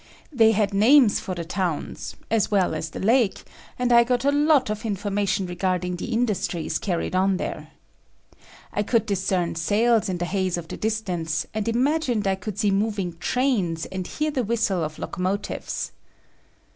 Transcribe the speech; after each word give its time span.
They 0.33 0.53
had 0.53 0.73
names 0.73 1.19
for 1.19 1.35
the 1.35 1.45
towns, 1.45 2.15
as 2.31 2.49
well 2.49 2.73
as 2.73 2.89
the 2.89 2.99
lake, 2.99 3.43
and 3.77 3.93
I 3.93 4.03
got 4.03 4.25
a 4.25 4.31
lot 4.31 4.71
of 4.71 4.83
information 4.83 5.45
regarding 5.45 5.97
the 5.97 6.07
industries 6.07 6.79
carried 6.79 7.15
on 7.15 7.37
there. 7.37 7.67
I 8.73 8.81
could 8.81 9.05
discern 9.05 9.53
sails 9.53 10.09
in 10.09 10.17
the 10.17 10.25
haze 10.25 10.57
of 10.57 10.69
the 10.69 10.75
distance, 10.77 11.45
and 11.53 11.67
imagined 11.67 12.25
I 12.25 12.33
could 12.33 12.57
see 12.57 12.71
moving 12.71 13.15
trains 13.19 13.85
and 13.85 14.07
hear 14.07 14.31
the 14.31 14.43
whistle 14.43 14.83
of 14.83 14.97
lo 14.97 15.05
comotives. 15.05 15.91